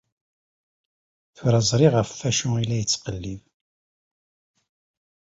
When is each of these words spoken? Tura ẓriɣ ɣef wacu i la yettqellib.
Tura 1.35 1.59
ẓriɣ 1.69 1.93
ɣef 1.95 2.09
wacu 2.19 2.49
i 2.61 2.65
la 2.67 2.77
yettqellib. 2.79 3.41